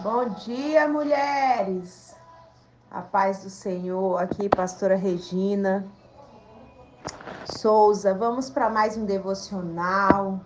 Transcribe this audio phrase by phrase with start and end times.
[0.00, 2.14] Bom dia, mulheres.
[2.88, 4.16] A paz do Senhor.
[4.22, 5.84] Aqui, pastora Regina
[7.56, 8.14] Souza.
[8.14, 10.38] Vamos para mais um devocional.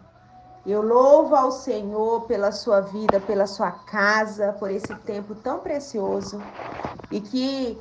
[0.65, 6.41] Eu louvo ao Senhor pela sua vida, pela sua casa, por esse tempo tão precioso.
[7.11, 7.79] E que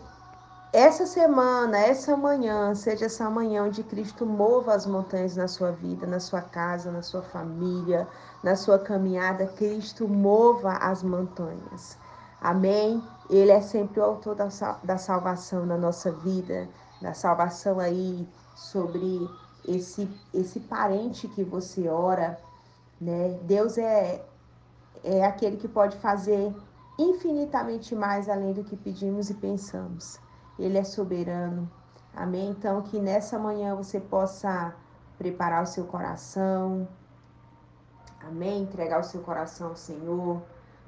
[0.74, 6.08] essa semana, essa manhã, seja essa manhã onde Cristo mova as montanhas na sua vida,
[6.08, 8.08] na sua casa, na sua família,
[8.42, 11.98] na sua caminhada, Cristo mova as montanhas.
[12.40, 13.04] Amém?
[13.30, 14.48] Ele é sempre o autor da,
[14.82, 16.70] da salvação na nossa vida,
[17.02, 18.26] da salvação aí
[18.56, 19.30] sobre
[19.68, 22.40] esse, esse parente que você ora,
[23.00, 23.38] né?
[23.44, 24.24] Deus é,
[25.04, 26.56] é aquele que pode fazer
[26.98, 30.20] infinitamente mais além do que pedimos e pensamos.
[30.58, 31.70] Ele é soberano.
[32.16, 32.50] Amém?
[32.50, 34.76] Então, que nessa manhã você possa
[35.18, 36.88] preparar o seu coração,
[38.24, 38.64] Amém?
[38.64, 40.42] Entregar o seu coração ao Senhor.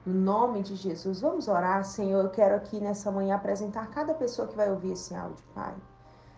[0.06, 2.24] No nome de Jesus, vamos orar, Senhor.
[2.24, 5.74] Eu quero aqui nessa manhã apresentar cada pessoa que vai ouvir esse áudio, Pai.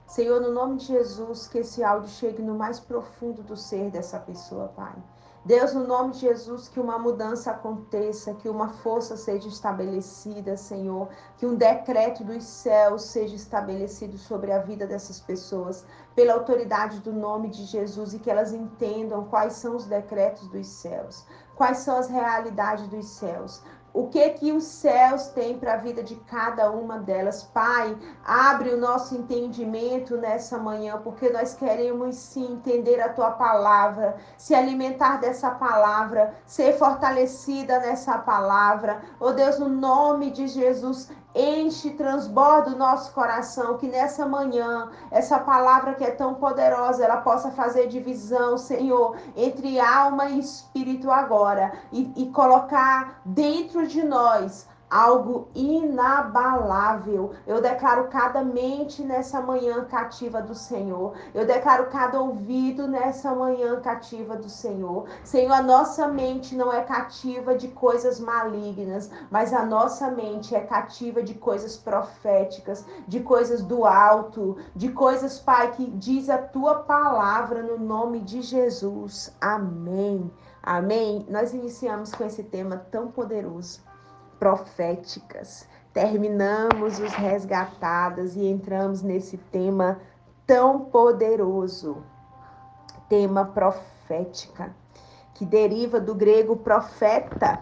[0.07, 4.19] Senhor, no nome de Jesus, que esse áudio chegue no mais profundo do ser dessa
[4.19, 4.95] pessoa, Pai.
[5.45, 11.07] Deus, no nome de Jesus, que uma mudança aconteça, que uma força seja estabelecida, Senhor,
[11.37, 15.85] que um decreto dos céus seja estabelecido sobre a vida dessas pessoas,
[16.15, 20.65] pela autoridade do nome de Jesus, e que elas entendam quais são os decretos dos
[20.65, 21.23] céus,
[21.55, 23.61] quais são as realidades dos céus,
[23.95, 27.43] o que que os céus têm para a vida de cada uma delas.
[27.43, 34.17] Pai, abre o nosso entendimento nessa manhã, porque nós queremos sim entender a tua palavra,
[34.37, 39.01] se alimentar dessa palavra, ser fortalecida nessa palavra.
[39.17, 45.37] Oh Deus, no nome de Jesus, enche, transborda o nosso coração, que nessa manhã, essa
[45.37, 51.73] palavra que é tão poderosa, ela possa fazer divisão, Senhor, entre alma e espírito agora,
[51.91, 57.33] e, e colocar dentro de nós algo inabalável.
[57.45, 61.13] Eu declaro cada mente nessa manhã cativa do Senhor.
[61.33, 65.05] Eu declaro cada ouvido nessa manhã cativa do Senhor.
[65.21, 70.61] Senhor, a nossa mente não é cativa de coisas malignas, mas a nossa mente é
[70.61, 76.75] cativa de coisas proféticas, de coisas do alto, de coisas, Pai, que diz a tua
[76.75, 79.35] palavra no nome de Jesus.
[79.41, 80.31] Amém.
[80.63, 81.25] Amém.
[81.29, 83.84] Nós iniciamos com esse tema tão poderoso
[84.39, 85.67] proféticas.
[85.93, 89.99] Terminamos os resgatadas e entramos nesse tema
[90.45, 92.03] tão poderoso,
[93.07, 94.75] tema profética,
[95.33, 97.61] que deriva do grego profeta,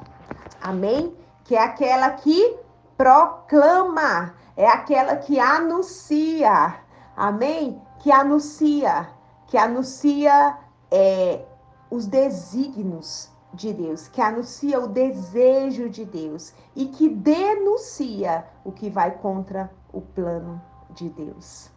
[0.61, 1.15] amém?
[1.43, 2.57] Que é aquela que
[2.97, 6.75] proclama, é aquela que anuncia,
[7.15, 7.81] amém?
[7.99, 9.09] Que anuncia,
[9.47, 10.57] que anuncia
[10.91, 11.45] é,
[11.89, 18.89] os desígnios de Deus, que anuncia o desejo de Deus e que denuncia o que
[18.89, 21.71] vai contra o plano de Deus.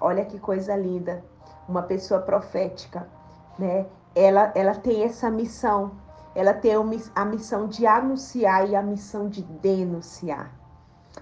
[0.00, 1.24] Olha que coisa linda,
[1.68, 3.08] uma pessoa profética,
[3.58, 3.86] né?
[4.14, 5.92] Ela, ela tem essa missão,
[6.34, 6.72] ela tem
[7.14, 10.52] a missão de anunciar e a missão de denunciar.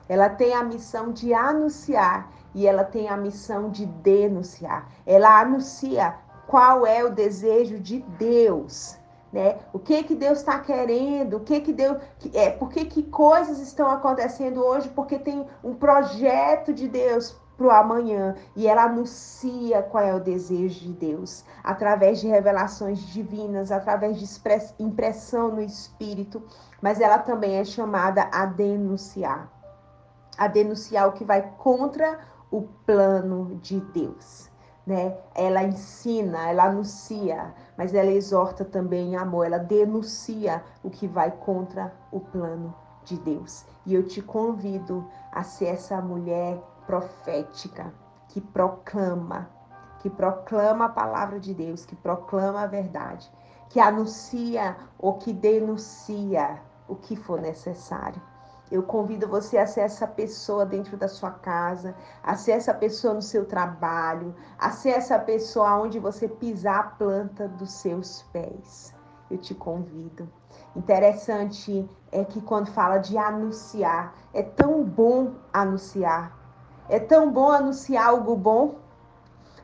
[0.09, 4.89] Ela tem a missão de anunciar e ela tem a missão de denunciar.
[5.07, 6.17] Ela anuncia
[6.47, 8.99] qual é o desejo de Deus
[9.33, 9.59] né?
[9.73, 11.39] O que que Deus está querendo?
[11.39, 11.97] O que que Deus
[12.35, 12.51] é?
[12.51, 14.89] Por que que coisas estão acontecendo hoje?
[14.91, 20.21] Porque tem um projeto de Deus para o amanhã e ela anuncia qual é o
[20.21, 24.27] desejo de Deus através de revelações divinas, através de
[24.79, 26.43] impressão no espírito,
[26.81, 29.51] mas ela também é chamada a denunciar,
[30.37, 32.21] a denunciar o que vai contra
[32.51, 34.52] o plano de Deus
[34.87, 35.17] né?
[35.35, 41.31] Ela ensina, ela anuncia, mas ela exorta também em amor, ela denuncia o que vai
[41.31, 42.75] contra o plano
[43.05, 43.65] de Deus.
[43.87, 47.93] E eu te convido a ser essa mulher profética
[48.29, 49.49] que proclama,
[50.01, 53.31] que proclama a palavra de Deus, que proclama a verdade,
[53.69, 58.21] que anuncia ou que denuncia o que for necessário.
[58.73, 63.13] Eu convido você a ser essa pessoa dentro da sua casa, a ser essa pessoa
[63.13, 68.95] no seu trabalho, a ser essa pessoa onde você pisar a planta dos seus pés.
[69.31, 70.27] Eu te convido.
[70.75, 76.35] Interessante é que quando fala de anunciar, é tão bom anunciar.
[76.89, 78.77] É tão bom anunciar algo bom.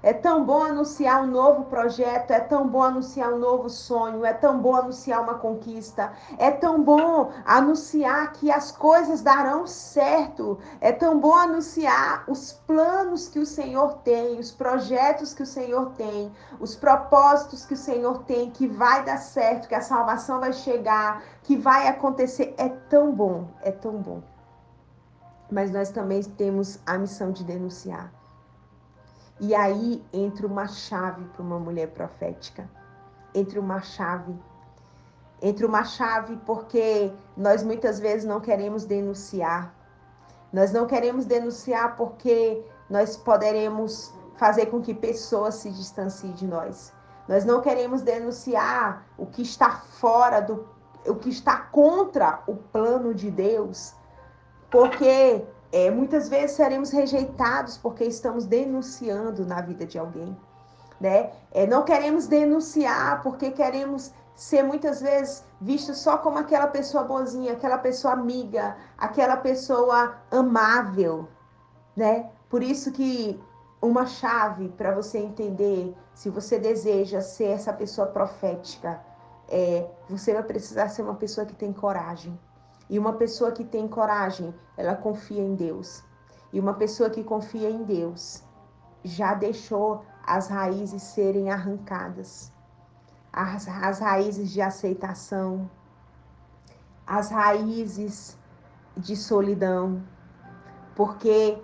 [0.01, 4.33] É tão bom anunciar um novo projeto, é tão bom anunciar um novo sonho, é
[4.33, 10.93] tão bom anunciar uma conquista, é tão bom anunciar que as coisas darão certo, é
[10.93, 16.33] tão bom anunciar os planos que o Senhor tem, os projetos que o Senhor tem,
[16.61, 21.23] os propósitos que o Senhor tem, que vai dar certo, que a salvação vai chegar,
[21.43, 22.55] que vai acontecer.
[22.57, 24.23] É tão bom, é tão bom.
[25.51, 28.18] Mas nós também temos a missão de denunciar
[29.41, 32.69] e aí entra uma chave para uma mulher profética.
[33.35, 34.35] Entra uma chave.
[35.41, 39.73] Entra uma chave porque nós muitas vezes não queremos denunciar.
[40.53, 46.93] Nós não queremos denunciar porque nós poderemos fazer com que pessoas se distanciem de nós.
[47.29, 50.67] Nós não queremos denunciar o que está fora do
[51.07, 53.95] o que está contra o plano de Deus,
[54.71, 60.37] porque é, muitas vezes seremos rejeitados porque estamos denunciando na vida de alguém.
[61.01, 61.31] Né?
[61.53, 67.53] É, não queremos denunciar porque queremos ser muitas vezes vistos só como aquela pessoa boazinha,
[67.53, 71.29] aquela pessoa amiga, aquela pessoa amável,
[71.97, 72.31] né?
[72.49, 73.41] Por isso que
[73.83, 79.01] uma chave para você entender se você deseja ser essa pessoa profética
[79.49, 82.39] é você vai precisar ser uma pessoa que tem coragem.
[82.91, 86.03] E uma pessoa que tem coragem, ela confia em Deus.
[86.53, 88.43] E uma pessoa que confia em Deus
[89.05, 92.51] já deixou as raízes serem arrancadas.
[93.31, 95.71] As, as raízes de aceitação,
[97.07, 98.39] as raízes
[98.97, 100.03] de solidão.
[100.97, 101.63] Porque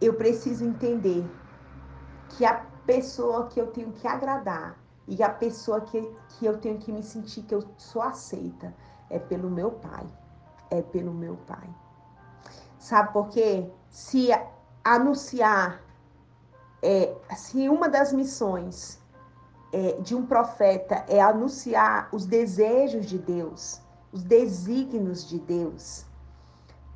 [0.00, 1.24] eu preciso entender
[2.30, 4.76] que a pessoa que eu tenho que agradar
[5.06, 6.00] e a pessoa que,
[6.30, 8.74] que eu tenho que me sentir que eu sou aceita
[9.08, 10.04] é pelo meu pai
[10.74, 11.68] é pelo meu Pai.
[12.78, 13.70] Sabe por quê?
[13.88, 14.28] Se
[14.82, 15.80] anunciar,
[16.82, 19.00] é, se uma das missões
[19.72, 23.80] é, de um profeta é anunciar os desejos de Deus,
[24.12, 26.04] os desígnios de Deus,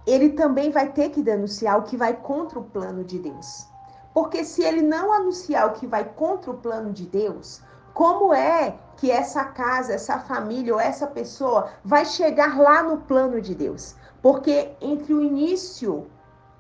[0.07, 3.67] ele também vai ter que denunciar o que vai contra o plano de Deus.
[4.15, 7.63] Porque se ele não anunciar o que vai contra o plano de Deus,
[7.95, 13.41] como é que essa casa, essa família ou essa pessoa vai chegar lá no plano
[13.41, 13.95] de Deus?
[14.23, 16.07] Porque entre o início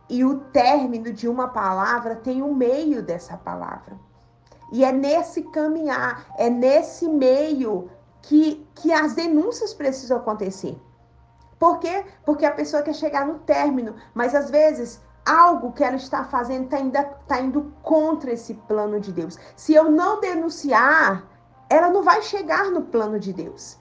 [0.08, 3.98] e o término de uma palavra tem o um meio dessa palavra.
[4.72, 7.90] E é nesse caminhar, é nesse meio
[8.22, 10.78] que, que as denúncias precisam acontecer.
[11.58, 12.04] Por quê?
[12.24, 16.64] Porque a pessoa quer chegar no término, mas às vezes algo que ela está fazendo
[16.64, 19.38] está indo, tá indo contra esse plano de Deus.
[19.54, 21.22] Se eu não denunciar,
[21.68, 23.76] ela não vai chegar no plano de Deus.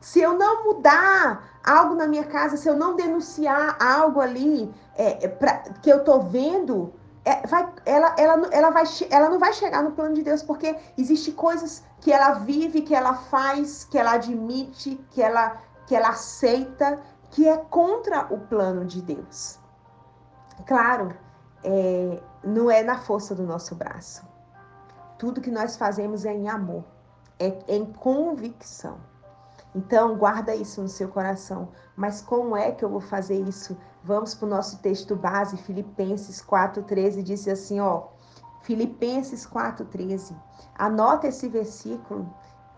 [0.00, 5.24] Se eu não mudar algo na minha casa, se eu não denunciar algo ali é,
[5.24, 6.92] é pra, que eu tô vendo,
[7.24, 10.76] é, vai, ela, ela, ela, vai, ela não vai chegar no plano de Deus, porque
[10.96, 16.10] existe coisas que ela vive, que ela faz, que ela admite, que ela, que ela
[16.10, 17.00] aceita,
[17.30, 19.61] que é contra o plano de Deus.
[20.66, 21.14] Claro,
[21.64, 24.26] é, não é na força do nosso braço.
[25.18, 26.84] Tudo que nós fazemos é em amor,
[27.38, 28.98] é em convicção.
[29.74, 31.68] Então, guarda isso no seu coração.
[31.96, 33.76] Mas como é que eu vou fazer isso?
[34.04, 38.08] Vamos para o nosso texto base, Filipenses 4,13, diz assim, ó.
[38.62, 40.36] Filipenses 4,13.
[40.74, 42.32] Anota esse versículo,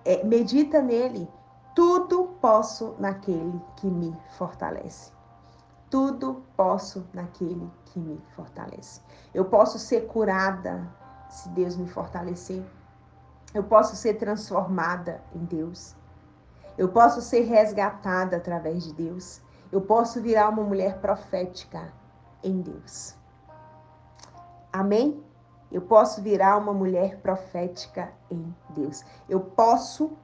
[0.05, 1.29] é, medita nele.
[1.75, 5.13] Tudo posso naquele que me fortalece.
[5.95, 9.01] Tudo posso naquele que me fortalece.
[9.33, 10.93] Eu posso ser curada
[11.31, 12.65] se Deus me fortalecer.
[13.55, 15.95] Eu posso ser transformada em Deus.
[16.77, 19.41] Eu posso ser resgatada através de Deus.
[19.71, 21.93] Eu posso virar uma mulher profética
[22.43, 23.15] em Deus.
[24.73, 25.23] Amém?
[25.71, 29.05] Eu posso virar uma mulher profética em Deus.
[29.29, 30.19] Eu posso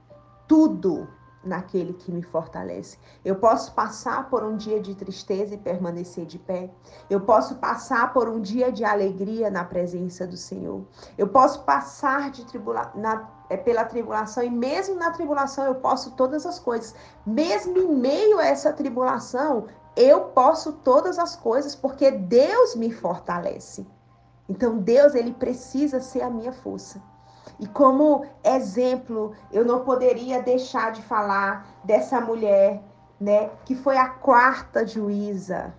[0.48, 1.06] tudo
[1.42, 2.98] naquele que me fortalece.
[3.24, 6.70] Eu posso passar por um dia de tristeza e permanecer de pé.
[7.08, 10.82] Eu posso passar por um dia de alegria na presença do Senhor.
[11.16, 16.12] Eu posso passar de tribula na, é, pela tribulação e mesmo na tribulação eu posso
[16.12, 16.94] todas as coisas.
[17.26, 19.66] Mesmo em meio a essa tribulação,
[19.96, 23.86] eu posso todas as coisas porque Deus me fortalece.
[24.48, 27.00] Então Deus, ele precisa ser a minha força.
[27.58, 32.82] E como exemplo, eu não poderia deixar de falar dessa mulher,
[33.20, 35.74] né, que foi a quarta juíza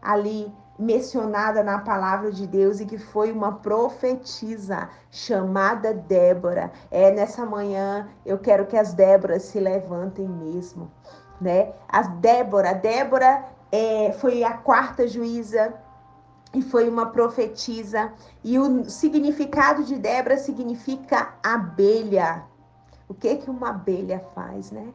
[0.00, 6.70] ali mencionada na palavra de Deus e que foi uma profetisa chamada Débora.
[6.90, 10.90] É nessa manhã eu quero que as Déboras se levantem mesmo,
[11.40, 11.72] né?
[11.88, 15.74] A Débora, Débora é, foi a quarta juíza
[16.56, 18.12] e foi uma profetisa.
[18.42, 22.44] E o significado de Débora significa abelha.
[23.06, 24.88] O que que uma abelha faz, né?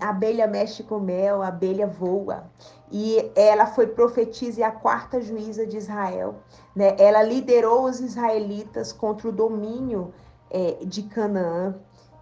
[0.00, 2.48] A abelha mexe com mel, a abelha voa.
[2.92, 6.36] E ela foi profetisa e a quarta juíza de Israel.
[6.76, 6.94] Né?
[6.96, 10.14] Ela liderou os israelitas contra o domínio
[10.48, 11.74] é, de Canaã.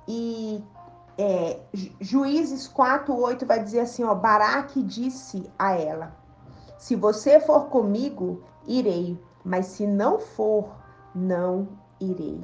[0.08, 0.64] E
[1.18, 1.60] é,
[2.00, 6.23] Juízes 4, 8 vai dizer assim: ó, Baraque disse a ela:
[6.84, 10.68] Se você for comigo, irei, mas se não for,
[11.14, 11.66] não
[11.98, 12.38] irei.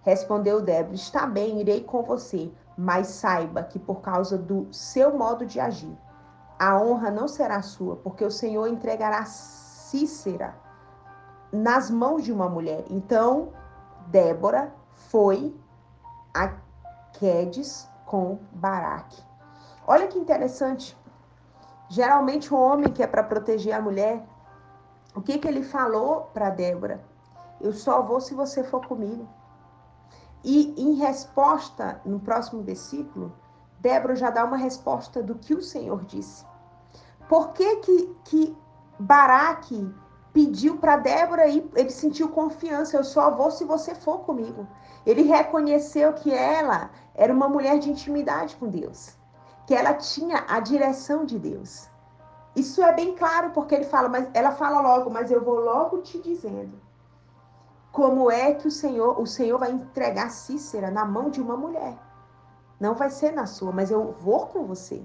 [0.00, 5.44] Respondeu Débora: Está bem, irei com você, mas saiba que por causa do seu modo
[5.44, 5.94] de agir,
[6.58, 10.56] a honra não será sua, porque o Senhor entregará Cícera
[11.52, 12.86] nas mãos de uma mulher.
[12.88, 13.50] Então,
[14.06, 14.72] Débora
[15.10, 15.54] foi
[16.32, 16.54] a
[17.12, 19.22] Quedes com Baraque.
[19.86, 20.98] Olha que interessante.
[21.90, 24.24] Geralmente o homem que é para proteger a mulher,
[25.12, 27.04] o que que ele falou para Débora?
[27.60, 29.28] Eu só vou se você for comigo.
[30.44, 33.34] E em resposta, no próximo versículo,
[33.80, 36.46] Débora já dá uma resposta do que o Senhor disse.
[37.28, 38.56] Por que que, que
[38.96, 39.92] Baraque
[40.32, 44.64] pediu para Débora e ele sentiu confiança, eu só vou se você for comigo.
[45.04, 49.16] Ele reconheceu que ela era uma mulher de intimidade com Deus,
[49.70, 51.88] que ela tinha a direção de Deus.
[52.56, 55.98] Isso é bem claro porque ele fala, mas ela fala logo, mas eu vou logo
[55.98, 56.72] te dizendo
[57.92, 61.96] como é que o Senhor, o Senhor vai entregar Cícera na mão de uma mulher.
[62.80, 65.00] Não vai ser na sua, mas eu vou com você.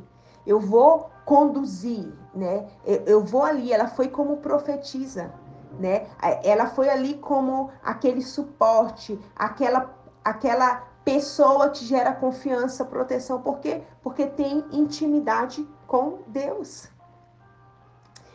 [0.47, 2.67] Eu vou conduzir, né?
[2.83, 3.71] Eu, vou ali.
[3.71, 5.31] Ela foi como profetisa,
[5.79, 6.07] né?
[6.43, 9.93] Ela foi ali como aquele suporte, aquela,
[10.23, 13.39] aquela pessoa que gera confiança, proteção.
[13.39, 13.83] Por quê?
[14.01, 16.89] Porque tem intimidade com Deus.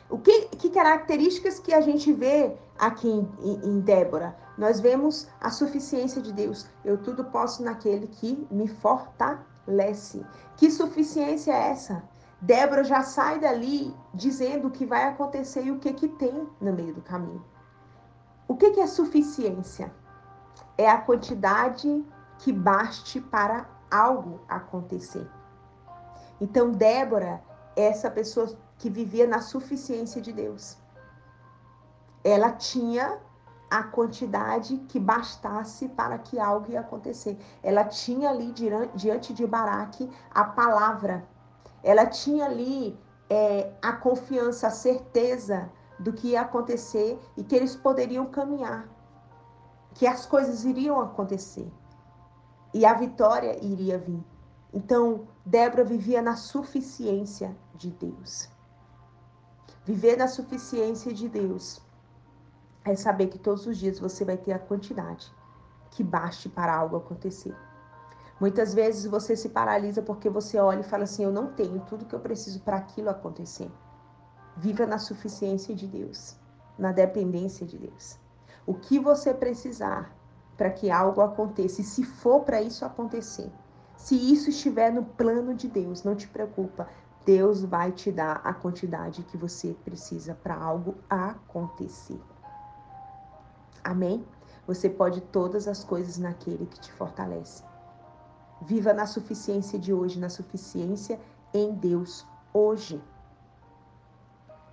[0.08, 4.36] O que, que características que a gente vê aqui em, em, Débora?
[4.56, 6.66] Nós vemos a suficiência de Deus.
[6.84, 10.24] Eu tudo posso naquele que me fortalece.
[10.56, 12.02] Que suficiência é essa?
[12.40, 16.72] Débora já sai dali dizendo o que vai acontecer e o que, que tem no
[16.72, 17.44] meio do caminho.
[18.48, 19.92] O que, que é suficiência?
[20.76, 22.04] É a quantidade
[22.40, 25.28] que baste para algo acontecer.
[26.40, 27.42] Então, Débora
[27.76, 30.78] é essa pessoa que vivia na suficiência de Deus.
[32.24, 33.18] Ela tinha
[33.70, 37.38] a quantidade que bastasse para que algo ia acontecer.
[37.62, 38.52] Ela tinha ali
[38.94, 41.28] diante de Baraque a palavra.
[41.82, 47.76] Ela tinha ali é, a confiança, a certeza do que ia acontecer e que eles
[47.76, 48.88] poderiam caminhar,
[49.94, 51.70] que as coisas iriam acontecer
[52.72, 54.22] e a vitória iria vir.
[54.72, 58.48] Então, Débora vivia na suficiência de Deus.
[59.84, 61.82] Viver na suficiência de Deus
[62.84, 65.32] é saber que todos os dias você vai ter a quantidade
[65.90, 67.56] que baste para algo acontecer.
[68.38, 72.06] Muitas vezes você se paralisa porque você olha e fala assim: Eu não tenho tudo
[72.06, 73.70] que eu preciso para aquilo acontecer.
[74.56, 76.38] Viva na suficiência de Deus,
[76.78, 78.18] na dependência de Deus.
[78.66, 80.14] O que você precisar
[80.60, 83.50] para que algo aconteça, e se for para isso acontecer,
[83.96, 86.86] se isso estiver no plano de Deus, não te preocupa,
[87.24, 92.20] Deus vai te dar a quantidade que você precisa para algo acontecer.
[93.82, 94.22] Amém?
[94.66, 97.64] Você pode todas as coisas naquele que te fortalece.
[98.60, 101.18] Viva na suficiência de hoje, na suficiência
[101.54, 103.02] em Deus hoje.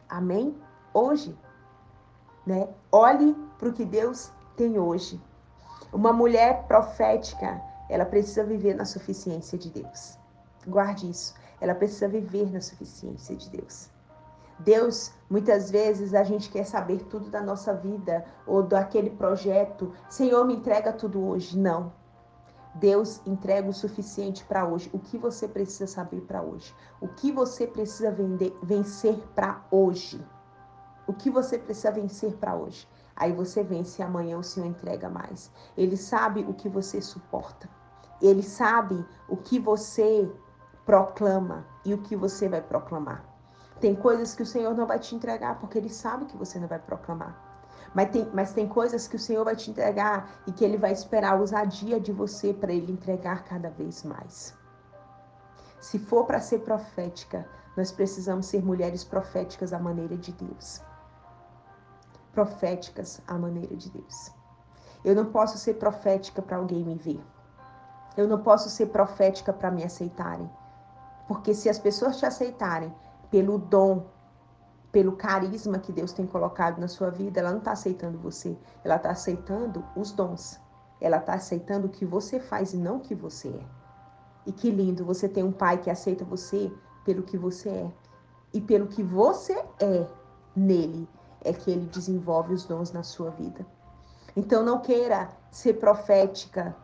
[0.10, 0.54] Amém?
[0.94, 1.34] Hoje,
[2.46, 2.68] né?
[2.92, 5.18] Olhe para o que Deus tem hoje.
[5.92, 10.18] Uma mulher profética, ela precisa viver na suficiência de Deus.
[10.68, 11.34] Guarde isso.
[11.62, 13.90] Ela precisa viver na suficiência de Deus.
[14.60, 19.94] Deus, muitas vezes a gente quer saber tudo da nossa vida ou daquele projeto.
[20.10, 21.58] Senhor, me entrega tudo hoje.
[21.58, 21.94] Não.
[22.76, 24.90] Deus entrega o suficiente para hoje.
[24.94, 26.74] O que você precisa saber para hoje?
[27.02, 30.24] O que você precisa vender, vencer para hoje?
[31.08, 32.88] O que você precisa vencer para hoje?
[33.18, 35.52] Aí você vence e amanhã o Senhor entrega mais.
[35.76, 37.68] Ele sabe o que você suporta.
[38.22, 40.32] Ele sabe o que você
[40.86, 43.26] proclama e o que você vai proclamar.
[43.82, 46.68] Tem coisas que o Senhor não vai te entregar porque Ele sabe que você não
[46.68, 47.44] vai proclamar.
[47.94, 50.92] Mas tem, mas tem coisas que o Senhor vai te entregar e que Ele vai
[50.92, 54.54] esperar a ousadia de você para Ele entregar cada vez mais.
[55.80, 60.82] Se for para ser profética, nós precisamos ser mulheres proféticas à maneira de Deus.
[62.38, 64.32] Proféticas à maneira de Deus.
[65.04, 67.20] Eu não posso ser profética para alguém me ver.
[68.16, 70.48] Eu não posso ser profética para me aceitarem.
[71.28, 72.94] Porque se as pessoas te aceitarem
[73.32, 74.06] pelo dom,
[74.92, 78.98] pelo carisma que Deus tem colocado na sua vida, ela não está aceitando você, ela
[78.98, 80.60] está aceitando os dons.
[81.02, 83.66] Ela está aceitando o que você faz e não o que você é.
[84.46, 86.72] E que lindo, você tem um pai que aceita você
[87.04, 87.92] pelo que você é.
[88.54, 90.06] E pelo que você é
[90.56, 91.10] nele,
[91.44, 93.66] é que ele desenvolve os dons na sua vida.
[94.36, 96.76] Então não queira ser profética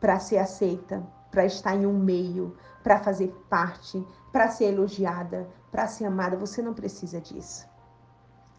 [0.00, 5.86] para ser aceita, para estar em um meio, para fazer parte, para ser elogiada, para
[5.86, 6.36] ser amada.
[6.36, 7.68] Você não precisa disso.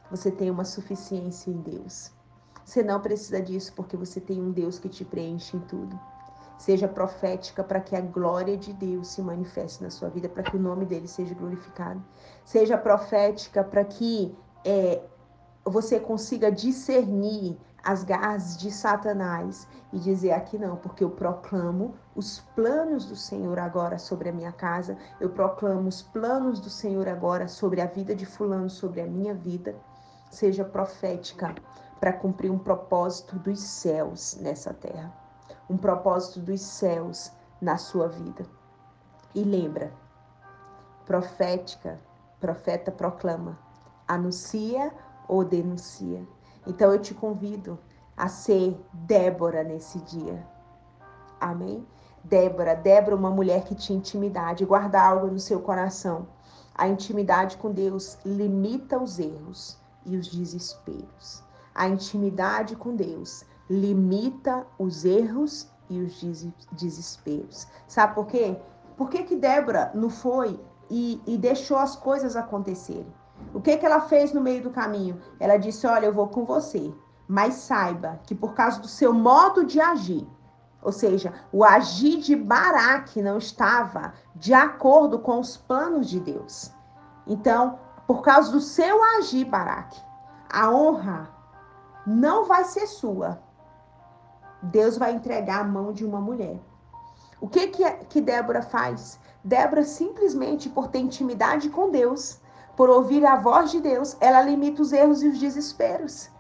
[0.09, 2.11] Você tem uma suficiência em Deus.
[2.63, 6.00] Você não precisa disso porque você tem um Deus que te preenche em tudo.
[6.57, 10.55] Seja profética para que a glória de Deus se manifeste na sua vida, para que
[10.55, 12.03] o nome dele seja glorificado.
[12.45, 15.01] Seja profética para que é,
[15.65, 22.39] você consiga discernir as garras de Satanás e dizer aqui não, porque eu proclamo os
[22.56, 27.48] planos do Senhor agora sobre a minha casa, eu proclamo os planos do Senhor agora
[27.48, 29.75] sobre a vida de fulano, sobre a minha vida.
[30.30, 31.53] Seja profética
[32.00, 35.12] para cumprir um propósito dos céus nessa terra,
[35.70, 38.46] um propósito dos céus na sua vida.
[39.33, 39.92] E lembra,
[41.05, 42.00] profética,
[42.40, 43.57] profeta proclama,
[44.07, 44.92] anuncia
[45.27, 46.25] ou denuncia.
[46.66, 47.79] Então eu te convido
[48.16, 50.46] a ser Débora nesse dia.
[51.40, 51.86] Amém?
[52.24, 56.27] Débora, Débora, uma mulher que tinha intimidade, guarda algo no seu coração.
[56.75, 61.44] A intimidade com Deus limita os erros e os desesperos.
[61.74, 66.22] A intimidade com Deus limita os erros e os
[66.72, 67.68] desesperos.
[67.88, 68.57] Sabe por quê?
[68.96, 73.14] Por que, que Débora não foi e, e deixou as coisas acontecerem?
[73.54, 75.22] O que, que ela fez no meio do caminho?
[75.40, 76.94] Ela disse: Olha, eu vou com você,
[77.27, 80.27] mas saiba que por causa do seu modo de agir,
[80.82, 86.72] ou seja, o agir de Baraque não estava de acordo com os planos de Deus.
[87.27, 90.01] Então, por causa do seu agir, Baraque,
[90.51, 91.30] a honra
[92.06, 93.40] não vai ser sua.
[94.64, 96.60] Deus vai entregar a mão de uma mulher.
[97.40, 99.20] O que que, que Débora faz?
[99.44, 102.41] Débora simplesmente por ter intimidade com Deus,
[102.81, 106.31] por ouvir a voz de Deus, ela limita os erros e os desesperos.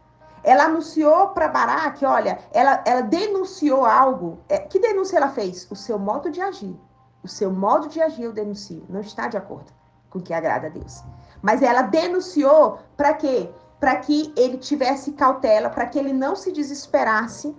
[0.43, 4.39] Ela anunciou para Baraque, olha, ela, ela denunciou algo.
[4.49, 5.67] É, que denúncia ela fez?
[5.69, 6.75] O seu modo de agir.
[7.23, 8.83] O seu modo de agir eu denuncio.
[8.89, 9.71] Não está de acordo
[10.09, 11.03] com o que agrada a Deus.
[11.43, 13.51] Mas ela denunciou para quê?
[13.79, 17.55] Para que ele tivesse cautela, para que ele não se desesperasse,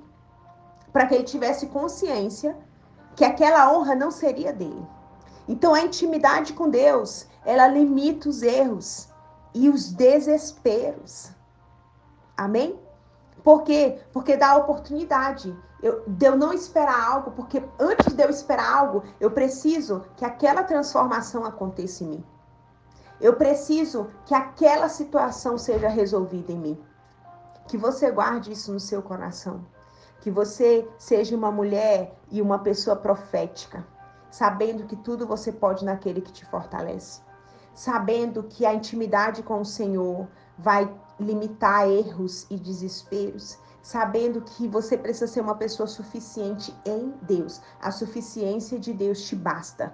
[0.92, 2.58] para que ele tivesse consciência
[3.14, 4.84] que aquela honra não seria dele.
[5.48, 9.08] Então a intimidade com Deus, ela limita os erros
[9.54, 11.30] e os desesperos.
[12.36, 12.78] Amém?
[13.42, 14.00] Por quê?
[14.12, 15.56] Porque dá oportunidade.
[15.82, 20.24] Eu, de eu não esperar algo, porque antes de eu esperar algo, eu preciso que
[20.24, 22.24] aquela transformação aconteça em mim.
[23.20, 26.84] Eu preciso que aquela situação seja resolvida em mim.
[27.66, 29.64] Que você guarde isso no seu coração.
[30.20, 33.84] Que você seja uma mulher e uma pessoa profética,
[34.32, 37.20] sabendo que tudo você pode naquele que te fortalece.
[37.74, 40.26] Sabendo que a intimidade com o Senhor
[40.58, 40.90] vai
[41.20, 47.60] limitar erros e desesperos, sabendo que você precisa ser uma pessoa suficiente em Deus.
[47.80, 49.92] A suficiência de Deus te basta,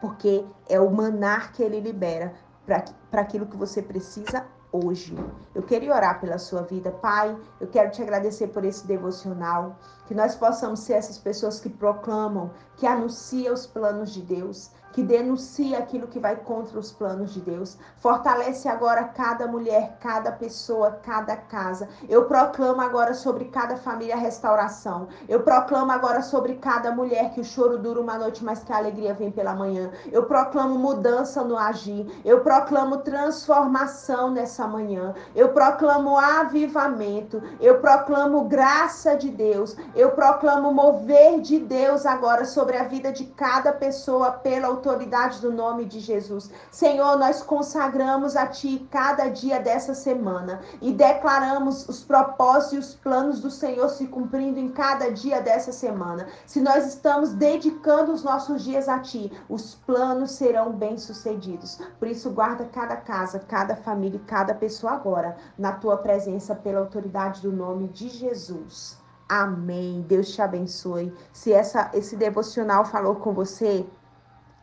[0.00, 2.34] porque é o manar que ele libera
[2.64, 5.14] para aquilo que você precisa hoje.
[5.54, 7.36] Eu queria orar pela sua vida, Pai.
[7.60, 12.50] Eu quero te agradecer por esse devocional, que nós possamos ser essas pessoas que proclamam,
[12.76, 17.40] que anunciam os planos de Deus, que denuncia aquilo que vai contra os planos de
[17.42, 17.76] Deus.
[17.98, 21.86] Fortalece agora cada mulher, cada pessoa, cada casa.
[22.08, 25.08] Eu proclamo agora sobre cada família restauração.
[25.28, 28.78] Eu proclamo agora sobre cada mulher que o choro dura uma noite, mas que a
[28.78, 29.90] alegria vem pela manhã.
[30.10, 32.06] Eu proclamo mudança no agir.
[32.24, 35.14] Eu proclamo transformação nessa manhã.
[35.34, 37.42] Eu proclamo avivamento.
[37.60, 39.76] Eu proclamo graça de Deus.
[39.96, 45.50] Eu proclamo mover de Deus agora sobre a vida de cada pessoa pela autoridade do
[45.50, 46.50] nome de Jesus.
[46.70, 52.94] Senhor, nós consagramos a Ti cada dia dessa semana e declaramos os propósitos e os
[52.94, 56.26] planos do Senhor se cumprindo em cada dia dessa semana.
[56.44, 61.80] Se nós estamos dedicando os nossos dias a Ti, os planos serão bem-sucedidos.
[61.98, 66.80] Por isso, guarda cada casa, cada família e cada pessoa agora na Tua presença pela
[66.80, 69.05] autoridade do nome de Jesus.
[69.28, 70.04] Amém.
[70.06, 71.12] Deus te abençoe.
[71.32, 73.84] Se essa, esse devocional falou com você,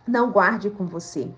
[0.08, 1.34] não guarde com você.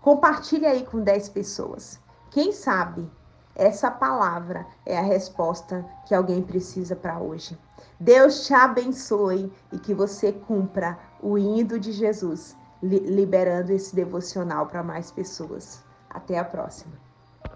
[0.00, 1.98] Compartilhe aí com 10 pessoas.
[2.30, 3.10] Quem sabe
[3.54, 7.58] essa palavra é a resposta que alguém precisa para hoje.
[8.00, 14.82] Deus te abençoe e que você cumpra o indo de Jesus, liberando esse devocional para
[14.82, 15.82] mais pessoas.
[16.10, 17.03] Até a próxima.